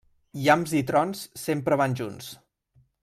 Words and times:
Llamps 0.45 0.71
i 0.79 0.81
trons 0.91 1.21
sempre 1.43 1.77
van 1.83 1.95
junts. 2.01 2.33